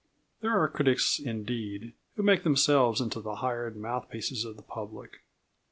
There 0.39 0.59
are 0.59 0.67
critics, 0.67 1.19
indeed, 1.19 1.93
who 2.15 2.23
make 2.23 2.41
themselves 2.43 3.01
into 3.01 3.21
the 3.21 3.35
hired 3.35 3.77
mouthpieces 3.77 4.43
of 4.45 4.55
the 4.57 4.63
public. 4.63 5.17